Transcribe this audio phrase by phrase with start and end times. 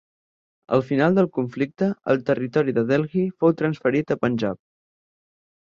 [0.77, 4.63] Al final del conflicte el territori de Delhi fou transferit a Panjab.